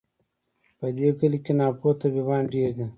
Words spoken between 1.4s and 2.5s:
کي ناپوه طبیبان